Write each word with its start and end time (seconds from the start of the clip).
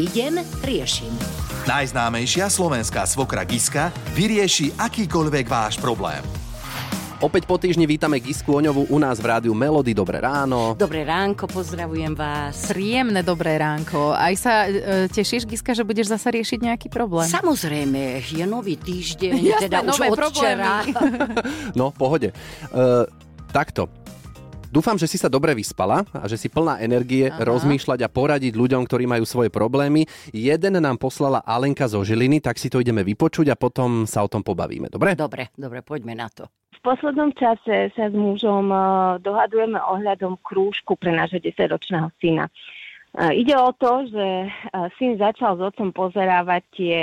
Idem, 0.00 0.40
riešim. 0.64 1.12
Najznámejšia 1.68 2.48
slovenská 2.48 3.06
svokra 3.06 3.46
Giska 3.46 3.92
vyrieši 4.16 4.74
akýkoľvek 4.74 5.46
váš 5.46 5.78
problém. 5.78 6.24
Opäť 7.22 7.46
po 7.46 7.54
týždni 7.54 7.86
vítame 7.86 8.18
Gisku 8.18 8.50
Oňovu 8.50 8.90
u 8.90 8.98
nás 8.98 9.22
v 9.22 9.30
rádiu 9.30 9.54
Melody. 9.54 9.94
Dobré 9.94 10.18
ráno. 10.18 10.74
Dobré 10.74 11.06
ránko, 11.06 11.46
pozdravujem 11.46 12.18
vás. 12.18 12.66
Príjemné 12.66 13.22
dobré 13.22 13.62
ránko. 13.62 14.10
Aj 14.10 14.34
sa 14.34 14.66
e, 14.66 15.06
tešíš, 15.06 15.46
Giska, 15.46 15.70
že 15.70 15.86
budeš 15.86 16.10
zasa 16.10 16.34
riešiť 16.34 16.58
nejaký 16.58 16.90
problém? 16.90 17.30
Samozrejme, 17.30 18.26
je 18.26 18.42
nový 18.42 18.74
týždeň, 18.74 19.38
Jasné, 19.38 19.70
teda 19.70 19.86
už 19.86 20.02
nové 20.02 20.06
od 20.10 20.18
včera. 20.34 20.82
No, 21.78 21.94
pohode. 21.94 22.34
Uh, 22.74 23.06
takto. 23.54 24.01
Dúfam, 24.72 24.96
že 24.96 25.04
si 25.04 25.20
sa 25.20 25.28
dobre 25.28 25.52
vyspala 25.52 26.00
a 26.16 26.24
že 26.24 26.40
si 26.40 26.48
plná 26.48 26.80
energie 26.80 27.28
Aha. 27.28 27.44
rozmýšľať 27.44 28.08
a 28.08 28.08
poradiť 28.08 28.56
ľuďom, 28.56 28.88
ktorí 28.88 29.04
majú 29.04 29.28
svoje 29.28 29.52
problémy. 29.52 30.08
Jeden 30.32 30.80
nám 30.80 30.96
poslala 30.96 31.44
Alenka 31.44 31.84
zo 31.84 32.00
Žiliny, 32.00 32.40
tak 32.40 32.56
si 32.56 32.72
to 32.72 32.80
ideme 32.80 33.04
vypočuť 33.04 33.52
a 33.52 33.56
potom 33.60 34.08
sa 34.08 34.24
o 34.24 34.32
tom 34.32 34.40
pobavíme. 34.40 34.88
Dobre? 34.88 35.12
Dobre, 35.12 35.52
dobre, 35.60 35.84
poďme 35.84 36.16
na 36.16 36.32
to. 36.32 36.48
V 36.72 36.80
poslednom 36.88 37.36
čase 37.36 37.92
sa 37.92 38.08
s 38.08 38.14
mužom 38.16 38.72
eh, 38.72 38.82
dohadujeme 39.20 39.76
ohľadom 39.76 40.40
krúžku 40.40 40.96
pre 40.96 41.12
nášho 41.12 41.36
10-ročného 41.44 42.08
syna. 42.16 42.48
Ide 43.12 43.52
o 43.60 43.76
to, 43.76 44.08
že 44.08 44.48
syn 44.96 45.20
začal 45.20 45.60
s 45.60 45.60
otcom 45.60 45.92
pozerávať 45.92 46.62
tie 46.72 46.98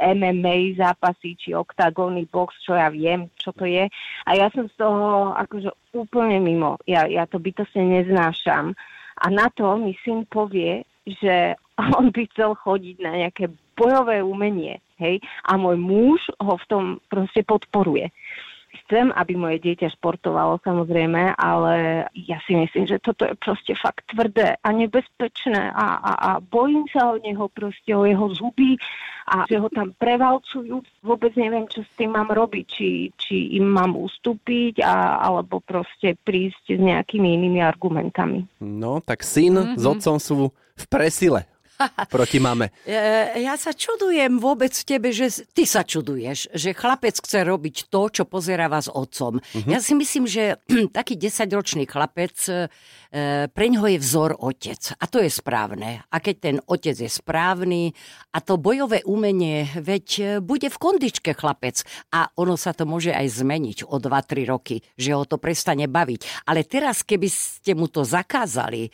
MMA 0.00 0.80
zápasy, 0.80 1.36
či 1.36 1.52
oktagóny, 1.52 2.24
box, 2.32 2.56
čo 2.64 2.72
ja 2.72 2.88
viem, 2.88 3.28
čo 3.36 3.52
to 3.52 3.68
je. 3.68 3.92
A 4.24 4.30
ja 4.32 4.48
som 4.56 4.64
z 4.72 4.74
toho 4.80 5.36
akože 5.36 5.68
úplne 5.92 6.40
mimo. 6.40 6.80
Ja, 6.88 7.04
ja 7.04 7.28
to 7.28 7.36
bytostne 7.36 7.84
neznášam. 7.92 8.72
A 9.20 9.26
na 9.28 9.52
to 9.52 9.76
mi 9.76 9.92
syn 10.00 10.24
povie, 10.32 10.88
že 11.04 11.60
on 12.00 12.08
by 12.08 12.24
chcel 12.32 12.56
chodiť 12.56 12.96
na 13.04 13.28
nejaké 13.28 13.52
bojové 13.76 14.24
umenie. 14.24 14.80
Hej? 14.96 15.20
A 15.44 15.60
môj 15.60 15.76
muž 15.76 16.24
ho 16.40 16.56
v 16.56 16.68
tom 16.72 16.84
proste 17.12 17.44
podporuje 17.44 18.08
chcem, 18.84 19.10
aby 19.14 19.32
moje 19.34 19.58
dieťa 19.64 19.94
športovalo 19.98 20.62
samozrejme, 20.62 21.34
ale 21.36 22.06
ja 22.14 22.38
si 22.46 22.54
myslím, 22.54 22.86
že 22.86 23.02
toto 23.02 23.26
je 23.26 23.34
proste 23.38 23.72
fakt 23.74 24.06
tvrdé 24.10 24.56
a 24.60 24.68
nebezpečné 24.70 25.72
a, 25.74 25.86
a, 25.98 26.12
a 26.18 26.30
bojím 26.38 26.86
sa 26.90 27.12
o 27.12 27.20
neho 27.20 27.46
proste, 27.50 27.92
o 27.92 28.06
jeho 28.06 28.26
zuby 28.34 28.78
a 29.28 29.44
že 29.44 29.60
ho 29.60 29.68
tam 29.68 29.92
prevalcujú. 29.96 30.80
Vôbec 31.04 31.36
neviem, 31.36 31.68
čo 31.68 31.84
s 31.84 31.90
tým 32.00 32.16
mám 32.16 32.32
robiť, 32.32 32.64
či, 32.64 32.88
či 33.14 33.60
im 33.60 33.68
mám 33.68 33.98
ustúpiť 33.98 34.80
a, 34.80 35.20
alebo 35.28 35.60
proste 35.60 36.16
prísť 36.16 36.76
s 36.76 36.80
nejakými 36.80 37.36
inými 37.36 37.60
argumentami. 37.60 38.48
No, 38.64 39.04
tak 39.04 39.26
syn 39.26 39.58
mm-hmm. 39.58 39.76
s 39.76 39.84
otcom 39.84 40.16
sú 40.16 40.36
v 40.78 40.84
presile 40.88 41.44
proti 42.14 42.38
mame. 42.42 42.74
Ja 43.38 43.54
sa 43.54 43.72
čudujem 43.72 44.38
vôbec 44.42 44.74
tebe, 44.74 45.14
že 45.14 45.30
ty 45.54 45.64
sa 45.64 45.86
čuduješ, 45.86 46.52
že 46.52 46.74
chlapec 46.74 47.18
chce 47.18 47.46
robiť 47.46 47.76
to, 47.88 48.02
čo 48.10 48.24
pozeráva 48.26 48.82
s 48.82 48.90
otcom. 48.90 49.38
Uh-huh. 49.38 49.68
Ja 49.70 49.78
si 49.82 49.94
myslím, 49.94 50.26
že 50.26 50.58
taký 50.98 51.14
desaťročný 51.16 51.86
chlapec, 51.86 52.36
e, 52.48 52.68
pre 53.48 53.66
ňoho 53.72 53.88
je 53.96 53.98
vzor 54.02 54.30
otec. 54.42 54.98
A 54.98 55.04
to 55.08 55.22
je 55.22 55.30
správne. 55.30 56.04
A 56.10 56.16
keď 56.20 56.36
ten 56.38 56.56
otec 56.60 56.96
je 56.98 57.10
správny 57.10 57.94
a 58.34 58.38
to 58.42 58.60
bojové 58.60 59.02
umenie, 59.06 59.66
veď 59.78 60.06
e, 60.18 60.24
bude 60.42 60.68
v 60.68 60.80
kondičke 60.80 61.32
chlapec 61.34 61.82
a 62.14 62.28
ono 62.36 62.58
sa 62.58 62.74
to 62.74 62.84
môže 62.84 63.14
aj 63.14 63.44
zmeniť 63.44 63.88
o 63.88 63.96
2-3 63.96 64.50
roky, 64.50 64.82
že 64.98 65.14
ho 65.14 65.24
to 65.24 65.40
prestane 65.40 65.86
baviť. 65.86 66.48
Ale 66.50 66.66
teraz, 66.66 67.06
keby 67.06 67.28
ste 67.30 67.72
mu 67.78 67.86
to 67.88 68.02
zakázali, 68.02 68.90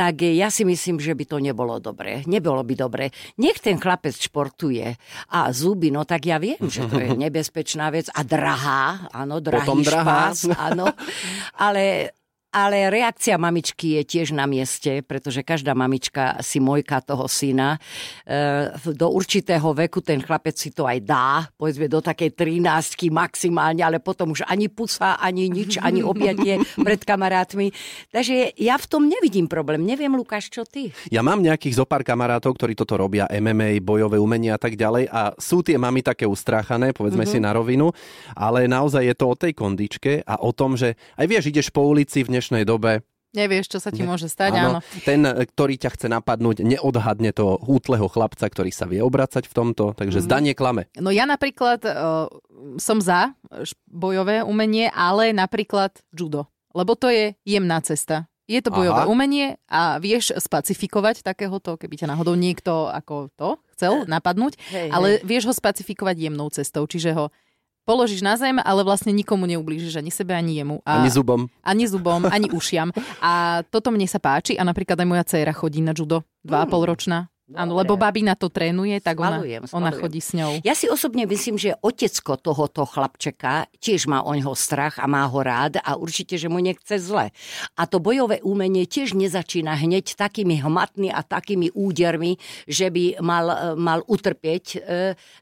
tak 0.00 0.24
ja 0.24 0.48
si 0.48 0.64
myslím, 0.64 0.96
že 0.96 1.12
by 1.12 1.24
to 1.28 1.36
nebolo 1.36 1.76
dobré 1.76 2.24
nebolo 2.30 2.62
by 2.62 2.74
dobre. 2.78 3.04
Nech 3.42 3.58
ten 3.58 3.76
chlapec 3.76 4.14
športuje 4.14 4.94
a 5.34 5.38
zuby, 5.50 5.90
no 5.90 6.06
tak 6.06 6.30
ja 6.30 6.38
viem, 6.38 6.62
že 6.62 6.86
to 6.86 7.02
je 7.02 7.10
nebezpečná 7.28 7.90
vec 7.90 8.06
a 8.14 8.22
drahá, 8.22 9.10
áno, 9.10 9.42
drahý 9.42 9.66
Potom 9.66 9.82
drahá. 9.82 10.30
špás, 10.30 10.38
áno. 10.54 10.86
Ale 11.66 12.14
ale 12.50 12.90
reakcia 12.90 13.38
mamičky 13.38 13.98
je 13.98 14.02
tiež 14.02 14.34
na 14.34 14.44
mieste, 14.50 15.06
pretože 15.06 15.46
každá 15.46 15.70
mamička 15.74 16.42
si 16.42 16.58
mojka 16.58 16.98
toho 16.98 17.30
syna. 17.30 17.78
E, 18.26 18.74
do 18.90 19.06
určitého 19.14 19.70
veku 19.70 20.02
ten 20.02 20.18
chlapec 20.18 20.58
si 20.58 20.74
to 20.74 20.82
aj 20.86 20.98
dá, 21.06 21.46
povedzme 21.54 21.86
do 21.86 22.02
takej 22.02 22.34
13 22.34 23.10
maximálne, 23.14 23.86
ale 23.86 24.02
potom 24.02 24.34
už 24.34 24.42
ani 24.50 24.66
pusa, 24.66 25.14
ani 25.22 25.46
nič, 25.46 25.78
ani 25.78 26.02
objatie 26.02 26.58
pred 26.86 27.00
kamarátmi. 27.06 27.70
Takže 28.10 28.58
ja 28.58 28.74
v 28.74 28.86
tom 28.90 29.06
nevidím 29.06 29.46
problém. 29.46 29.86
Neviem, 29.86 30.10
Lukáš, 30.18 30.50
čo 30.50 30.66
ty? 30.66 30.90
Ja 31.08 31.22
mám 31.22 31.42
nejakých 31.46 31.78
zopár 31.78 32.02
kamarátov, 32.02 32.58
ktorí 32.58 32.74
toto 32.74 32.98
robia, 32.98 33.30
MMA, 33.30 33.78
bojové 33.78 34.18
umenia 34.18 34.58
a 34.58 34.60
tak 34.60 34.74
ďalej 34.74 35.06
a 35.06 35.38
sú 35.38 35.62
tie 35.62 35.78
mami 35.78 36.02
také 36.02 36.26
ustráchané, 36.26 36.90
povedzme 36.90 37.22
mm-hmm. 37.22 37.38
si 37.38 37.46
na 37.46 37.54
rovinu, 37.54 37.94
ale 38.34 38.66
naozaj 38.66 39.06
je 39.06 39.14
to 39.14 39.26
o 39.30 39.38
tej 39.38 39.52
kondičke 39.54 40.26
a 40.26 40.42
o 40.42 40.50
tom, 40.50 40.74
že 40.74 40.98
aj 41.14 41.26
vieš, 41.30 41.44
ideš 41.54 41.70
po 41.70 41.86
ulici 41.86 42.26
v 42.26 42.39
dnešnej 42.40 42.64
dobe 42.64 43.04
Nevieš, 43.30 43.70
čo 43.70 43.78
sa 43.78 43.94
ti 43.94 44.02
ne, 44.02 44.10
môže 44.10 44.26
stať, 44.26 44.58
áno. 44.58 44.82
áno. 44.82 45.04
Ten, 45.06 45.22
ktorý 45.22 45.78
ťa 45.78 45.94
chce 45.94 46.10
napadnúť, 46.10 46.66
neodhadne 46.66 47.30
to 47.30 47.62
útleho 47.62 48.10
chlapca, 48.10 48.42
ktorý 48.42 48.74
sa 48.74 48.90
vie 48.90 48.98
obracať 48.98 49.46
v 49.46 49.54
tomto, 49.54 49.94
takže 49.94 50.18
mm. 50.18 50.24
zdanie 50.26 50.52
klame. 50.58 50.90
No 50.98 51.14
ja 51.14 51.30
napríklad 51.30 51.78
uh, 51.86 52.26
som 52.82 52.98
za 52.98 53.38
bojové 53.86 54.42
umenie, 54.42 54.90
ale 54.90 55.30
napríklad 55.30 55.94
judo, 56.10 56.50
lebo 56.74 56.98
to 56.98 57.06
je 57.06 57.38
jemná 57.46 57.78
cesta. 57.86 58.26
Je 58.50 58.58
to 58.58 58.74
bojové 58.74 59.06
Aha. 59.06 59.10
umenie 59.14 59.62
a 59.70 60.02
vieš 60.02 60.34
spacifikovať 60.34 61.22
takéhoto, 61.22 61.78
keby 61.78 62.02
ťa 62.02 62.10
náhodou 62.10 62.34
niekto 62.34 62.90
ako 62.90 63.30
to 63.38 63.62
chcel 63.78 64.10
napadnúť, 64.10 64.58
hej, 64.74 64.90
ale 64.90 65.22
hej. 65.22 65.30
vieš 65.30 65.46
ho 65.46 65.54
spacifikovať 65.54 66.18
jemnou 66.18 66.50
cestou, 66.50 66.82
čiže 66.82 67.14
ho 67.14 67.30
položíš 67.84 68.22
na 68.22 68.36
zem, 68.38 68.56
ale 68.62 68.80
vlastne 68.86 69.10
nikomu 69.10 69.48
neublížiš, 69.50 69.98
ani 69.98 70.12
sebe, 70.12 70.36
ani 70.36 70.60
jemu. 70.60 70.80
A, 70.86 71.02
ani 71.02 71.10
zubom. 71.10 71.40
Ani 71.64 71.84
zubom, 71.88 72.26
ani 72.28 72.48
ušiam. 72.58 72.94
A 73.20 73.62
toto 73.68 73.90
mne 73.90 74.06
sa 74.06 74.22
páči 74.22 74.56
a 74.56 74.62
napríklad 74.62 74.98
aj 75.00 75.08
moja 75.08 75.24
dcéra 75.26 75.52
chodí 75.54 75.82
na 75.82 75.96
judo, 75.96 76.22
dva 76.44 76.64
a 76.64 76.66
pol 76.66 76.86
ročná. 76.86 77.30
Áno, 77.50 77.74
lebo 77.74 77.98
babi 77.98 78.22
na 78.22 78.38
to 78.38 78.46
trénuje, 78.46 79.02
tak 79.02 79.18
ona, 79.18 79.42
spalujem, 79.42 79.62
spalujem. 79.66 79.78
ona 79.82 79.90
chodí 79.90 80.20
s 80.22 80.30
ňou. 80.38 80.52
Ja 80.62 80.74
si 80.78 80.86
osobne 80.86 81.26
myslím, 81.26 81.58
že 81.58 81.74
otecko 81.82 82.38
tohoto 82.38 82.86
chlapčeka 82.86 83.66
tiež 83.82 84.06
má 84.06 84.22
o 84.22 84.30
ňoho 84.30 84.54
strach 84.54 85.02
a 85.02 85.10
má 85.10 85.26
ho 85.26 85.40
rád 85.42 85.82
a 85.82 85.98
určite, 85.98 86.38
že 86.38 86.46
mu 86.46 86.62
nechce 86.62 87.02
zle. 87.02 87.34
A 87.74 87.82
to 87.90 87.98
bojové 87.98 88.38
umenie 88.46 88.86
tiež 88.86 89.18
nezačína 89.18 89.74
hneď 89.74 90.14
takými 90.14 90.62
hmatmi 90.62 91.10
a 91.10 91.26
takými 91.26 91.74
údermi, 91.74 92.38
že 92.70 92.86
by 92.86 93.18
mal, 93.18 93.74
mal 93.74 94.06
utrpieť. 94.06 94.64
E, 94.78 94.78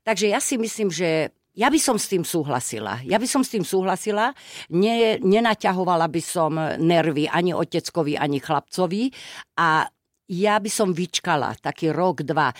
takže 0.00 0.32
ja 0.32 0.40
si 0.40 0.56
myslím, 0.56 0.88
že 0.88 1.28
ja 1.58 1.66
by 1.66 1.78
som 1.82 1.98
s 1.98 2.06
tým 2.06 2.22
súhlasila. 2.22 3.02
Ja 3.02 3.18
by 3.18 3.26
som 3.26 3.42
s 3.42 3.50
tým 3.50 3.66
súhlasila. 3.66 4.30
Ne, 4.70 5.18
nenaťahovala 5.18 6.06
by 6.06 6.22
som 6.22 6.54
nervy 6.78 7.26
ani 7.26 7.50
oteckovi, 7.50 8.14
ani 8.14 8.38
chlapcovi. 8.38 9.10
A 9.58 9.82
ja 10.30 10.54
by 10.62 10.70
som 10.70 10.94
vyčkala 10.94 11.58
taký 11.58 11.90
rok, 11.90 12.22
dva 12.22 12.54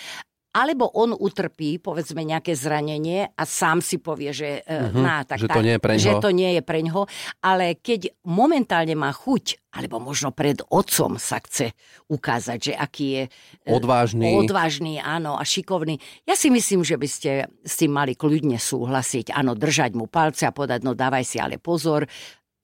alebo 0.49 0.89
on 0.97 1.13
utrpí, 1.13 1.77
povedzme, 1.77 2.25
nejaké 2.25 2.57
zranenie 2.57 3.29
a 3.37 3.43
sám 3.45 3.85
si 3.85 4.01
povie, 4.01 4.33
že, 4.33 4.65
uh-huh, 4.65 4.97
ná, 4.97 5.21
tak, 5.21 5.45
že, 5.45 5.49
to 5.49 5.61
nie 5.61 5.77
je 5.77 5.81
preňho. 5.81 6.05
že 6.05 6.13
to 6.17 6.29
nie 6.33 6.51
je 6.57 6.61
preňho. 6.65 7.01
Ale 7.45 7.77
keď 7.77 8.09
momentálne 8.25 8.97
má 8.97 9.13
chuť, 9.13 9.61
alebo 9.69 10.01
možno 10.01 10.33
pred 10.33 10.57
otcom 10.73 11.21
sa 11.21 11.37
chce 11.37 11.77
ukázať, 12.09 12.57
že 12.57 12.73
aký 12.73 13.05
je 13.13 13.23
e, 13.29 13.69
odvážny. 13.69 14.33
odvážny 14.41 14.97
áno, 14.97 15.37
a 15.37 15.45
šikovný. 15.45 16.01
Ja 16.25 16.33
si 16.33 16.49
myslím, 16.49 16.81
že 16.81 16.97
by 16.97 17.07
ste 17.07 17.31
s 17.61 17.77
tým 17.77 17.93
mali 17.93 18.17
kľudne 18.17 18.57
súhlasiť. 18.57 19.29
Áno, 19.37 19.53
držať 19.53 19.93
mu 19.93 20.09
palce 20.09 20.49
a 20.49 20.55
povedať, 20.55 20.81
no 20.81 20.97
dávaj 20.97 21.21
si 21.21 21.37
ale 21.37 21.61
pozor. 21.61 22.09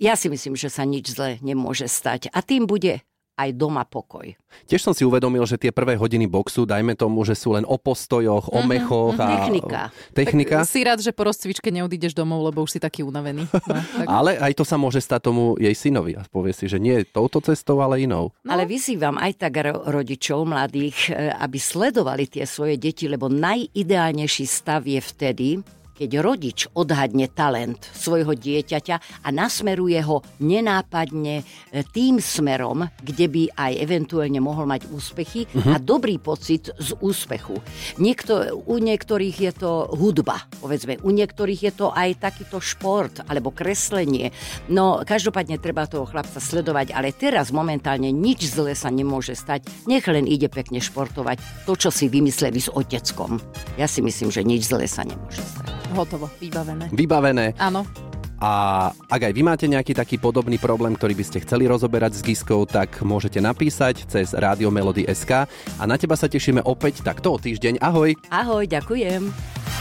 Ja 0.02 0.18
si 0.18 0.28
myslím, 0.34 0.58
že 0.58 0.74
sa 0.74 0.84
nič 0.84 1.14
zle 1.14 1.38
nemôže 1.46 1.86
stať. 1.86 2.34
A 2.34 2.42
tým 2.42 2.66
bude 2.66 3.06
aj 3.36 3.50
doma 3.54 3.84
pokoj. 3.84 4.32
Tiež 4.66 4.80
som 4.80 4.96
si 4.96 5.04
uvedomil, 5.04 5.44
že 5.44 5.60
tie 5.60 5.76
prvé 5.76 6.00
hodiny 6.00 6.26
boxu, 6.26 6.64
dajme 6.64 6.96
tomu, 6.96 7.28
že 7.28 7.36
sú 7.36 7.52
len 7.52 7.68
o 7.68 7.76
postojoch, 7.76 8.50
o 8.50 8.60
mhm, 8.64 8.68
mechoch. 8.68 9.16
Mm-hmm, 9.20 9.28
a... 9.28 9.36
Technika. 9.36 9.82
Technika. 10.16 10.56
Tak 10.64 10.72
si 10.72 10.82
rád, 10.88 11.00
že 11.04 11.12
po 11.12 11.28
rozcvičke 11.28 11.70
neodídeš 11.70 12.16
domov, 12.16 12.48
lebo 12.48 12.64
už 12.64 12.76
si 12.76 12.80
taký 12.80 13.04
unavený. 13.04 13.44
No, 13.52 13.60
tak... 14.00 14.08
Ale 14.08 14.40
aj 14.40 14.56
to 14.56 14.64
sa 14.64 14.80
môže 14.80 15.04
stať 15.04 15.28
tomu 15.28 15.60
jej 15.60 15.76
synovi 15.76 16.16
a 16.16 16.24
povie 16.32 16.56
si, 16.56 16.72
že 16.72 16.80
nie 16.80 17.04
touto 17.04 17.44
cestou, 17.44 17.84
ale 17.84 18.02
inou. 18.08 18.32
No. 18.42 18.50
Ale 18.56 18.64
vyzývam 18.64 19.20
aj 19.20 19.44
tak 19.44 19.60
rodičov 19.68 20.48
mladých, 20.48 21.12
e, 21.12 21.30
aby 21.36 21.58
sledovali 21.60 22.32
tie 22.32 22.48
svoje 22.48 22.80
deti, 22.80 23.12
lebo 23.12 23.28
najideálnejší 23.28 24.46
stav 24.48 24.88
je 24.88 25.02
vtedy, 25.04 25.50
keď 25.96 26.20
rodič 26.20 26.68
odhadne 26.76 27.32
talent 27.32 27.80
svojho 27.96 28.36
dieťaťa 28.36 29.24
a 29.24 29.28
nasmeruje 29.32 30.04
ho 30.04 30.20
nenápadne 30.44 31.42
e, 31.42 31.44
tým 31.88 32.20
smerom, 32.20 32.84
kde 33.00 33.26
by 33.32 33.44
aj 33.56 33.74
eventuálne 33.80 34.44
mohol 34.44 34.68
mať 34.68 34.92
úspechy 34.92 35.48
uh-huh. 35.48 35.74
a 35.74 35.80
dobrý 35.80 36.20
pocit 36.20 36.70
z 36.76 36.92
úspechu. 37.00 37.64
Niekto, 37.96 38.60
u 38.68 38.76
niektorých 38.78 39.38
je 39.40 39.54
to 39.56 39.72
hudba, 39.96 40.44
povedzme, 40.60 41.00
u 41.00 41.10
niektorých 41.16 41.62
je 41.72 41.74
to 41.74 41.88
aj 41.96 42.20
takýto 42.20 42.60
šport 42.60 43.24
alebo 43.32 43.56
kreslenie. 43.56 44.36
No, 44.68 45.02
každopádne 45.08 45.58
treba 45.64 45.88
toho 45.88 46.04
chlapca 46.04 46.44
sledovať, 46.44 46.92
ale 46.92 47.16
teraz 47.16 47.56
momentálne 47.56 48.12
nič 48.12 48.52
zle 48.52 48.76
sa 48.76 48.92
nemôže 48.92 49.38
stať. 49.38 49.72
Nech 49.88 50.04
len 50.12 50.28
ide 50.28 50.52
pekne 50.52 50.84
športovať 50.84 51.64
to, 51.64 51.74
čo 51.80 51.90
si 51.94 52.12
vymysleli 52.12 52.60
s 52.60 52.68
oteckom. 52.68 53.40
Ja 53.80 53.88
si 53.88 54.04
myslím, 54.04 54.34
že 54.34 54.44
nič 54.44 54.68
zle 54.68 54.84
sa 54.90 55.08
nemôže 55.08 55.40
stať. 55.40 55.55
Hotovo, 55.96 56.28
vybavené. 56.38 56.92
Vybavené. 56.92 57.56
Áno. 57.56 57.88
A 58.36 58.92
ak 59.08 59.32
aj 59.32 59.34
vy 59.34 59.42
máte 59.42 59.66
nejaký 59.66 59.96
taký 59.96 60.20
podobný 60.20 60.60
problém, 60.60 60.92
ktorý 60.92 61.16
by 61.16 61.24
ste 61.24 61.42
chceli 61.48 61.72
rozoberať 61.72 62.20
s 62.20 62.22
Giskou, 62.22 62.68
tak 62.68 63.00
môžete 63.00 63.40
napísať 63.40 64.04
cez 64.12 64.36
Rádio 64.36 64.68
Melody 64.68 65.08
SK 65.08 65.48
a 65.80 65.84
na 65.88 65.96
teba 65.96 66.20
sa 66.20 66.28
tešíme 66.28 66.60
opäť 66.68 67.00
takto 67.00 67.32
o 67.32 67.38
týždeň. 67.40 67.80
Ahoj! 67.80 68.12
Ahoj, 68.28 68.68
ďakujem. 68.68 69.32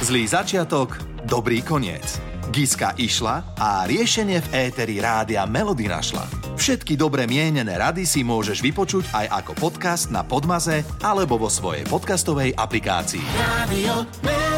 Zlý 0.06 0.24
začiatok, 0.30 0.96
dobrý 1.26 1.66
koniec. 1.66 2.22
Giska 2.54 2.94
išla 2.94 3.58
a 3.58 3.82
riešenie 3.90 4.38
v 4.38 4.70
éteri 4.70 5.02
rádia 5.02 5.42
Melody 5.42 5.90
našla. 5.90 6.22
Všetky 6.54 6.94
dobre 6.94 7.26
mienené 7.26 7.74
rady 7.74 8.06
si 8.06 8.22
môžeš 8.22 8.62
vypočuť 8.62 9.10
aj 9.10 9.42
ako 9.42 9.52
podcast 9.58 10.14
na 10.14 10.22
Podmaze 10.22 10.86
alebo 11.02 11.34
vo 11.34 11.50
svojej 11.50 11.82
podcastovej 11.90 12.54
aplikácii. 12.54 13.26
Melody. 13.66 14.53